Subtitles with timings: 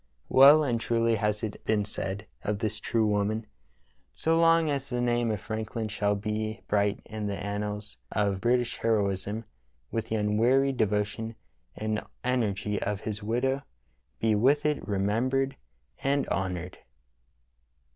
[0.29, 3.45] Well and truly has it been said of this true woman:
[4.15, 8.77] So long as the name of Franklin shall be bright in the annals of British
[8.77, 9.45] heroism
[9.91, 11.35] will the unwearied devotion
[11.75, 13.61] and energy of his widow
[14.19, 15.55] be with it remembered
[15.99, 16.79] and honored."